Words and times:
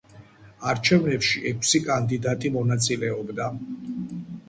არჩვენებში 0.71 1.43
ექვსი 1.51 1.83
კანდიდატი 1.91 2.55
მონაწილეობდა. 2.59 3.55